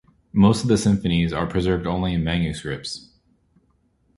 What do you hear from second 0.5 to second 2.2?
of the symphonies are preserved only